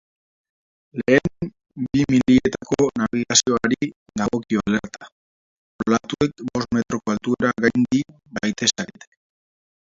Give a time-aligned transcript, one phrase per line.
[0.99, 1.51] Lehen
[1.95, 3.89] bi milietako nabigazioari
[4.23, 5.11] dagokio alerta,
[5.85, 8.05] olatuek bost metroko altuera gaindi
[8.39, 9.13] baitezakete.